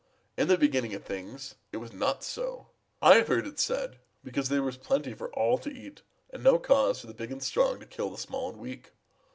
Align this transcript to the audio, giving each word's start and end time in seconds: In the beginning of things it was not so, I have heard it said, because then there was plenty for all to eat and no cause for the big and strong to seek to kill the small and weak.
In 0.35 0.47
the 0.47 0.57
beginning 0.57 0.95
of 0.95 1.03
things 1.03 1.53
it 1.71 1.77
was 1.77 1.93
not 1.93 2.23
so, 2.23 2.69
I 3.03 3.17
have 3.17 3.27
heard 3.27 3.45
it 3.45 3.59
said, 3.59 3.99
because 4.23 4.49
then 4.49 4.55
there 4.55 4.63
was 4.63 4.75
plenty 4.75 5.13
for 5.13 5.31
all 5.35 5.59
to 5.59 5.69
eat 5.71 6.01
and 6.31 6.43
no 6.43 6.57
cause 6.57 6.99
for 7.01 7.05
the 7.05 7.13
big 7.13 7.31
and 7.31 7.43
strong 7.43 7.75
to 7.75 7.81
seek 7.83 7.89
to 7.91 7.95
kill 7.97 8.09
the 8.09 8.17
small 8.17 8.49
and 8.49 8.57
weak. 8.57 8.93